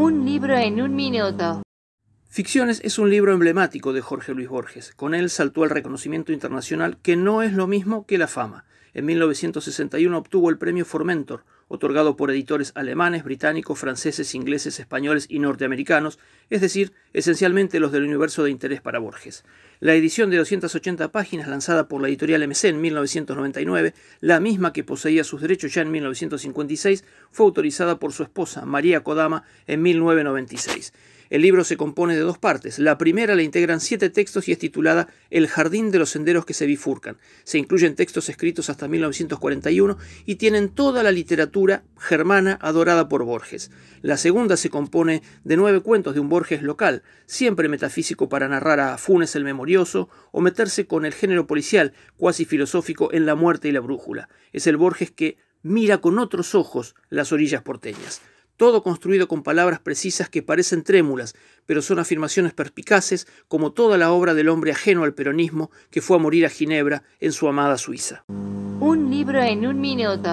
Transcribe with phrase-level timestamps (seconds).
[0.00, 1.60] Un libro en un minuto.
[2.28, 4.92] Ficciones es un libro emblemático de Jorge Luis Borges.
[4.94, 8.64] Con él saltó al reconocimiento internacional, que no es lo mismo que la fama.
[8.94, 15.38] En 1961 obtuvo el premio Formentor, otorgado por editores alemanes, británicos, franceses, ingleses, españoles y
[15.38, 16.18] norteamericanos,
[16.50, 19.44] es decir, esencialmente los del universo de interés para Borges.
[19.80, 24.82] La edición de 280 páginas lanzada por la editorial MC en 1999, la misma que
[24.82, 30.92] poseía sus derechos ya en 1956, fue autorizada por su esposa, María Kodama, en 1996.
[31.30, 32.78] El libro se compone de dos partes.
[32.78, 36.54] La primera la integran siete textos y es titulada El jardín de los senderos que
[36.54, 37.18] se bifurcan.
[37.44, 43.70] Se incluyen textos escritos hasta 1941 y tienen toda la literatura germana adorada por Borges.
[44.00, 48.80] La segunda se compone de nueve cuentos de un Borges local, siempre metafísico para narrar
[48.80, 53.68] a Funes el Memorioso o meterse con el género policial, cuasi filosófico en La muerte
[53.68, 54.30] y la brújula.
[54.52, 58.22] Es el Borges que mira con otros ojos las orillas porteñas
[58.58, 64.12] todo construido con palabras precisas que parecen trémulas, pero son afirmaciones perspicaces, como toda la
[64.12, 67.78] obra del hombre ajeno al peronismo que fue a morir a Ginebra en su amada
[67.78, 68.24] Suiza.
[68.28, 70.28] Un libro en un minuto.